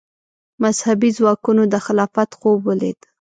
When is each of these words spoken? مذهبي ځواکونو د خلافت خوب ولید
مذهبي 0.63 1.09
ځواکونو 1.17 1.61
د 1.67 1.75
خلافت 1.85 2.29
خوب 2.39 2.59
ولید 2.69 2.99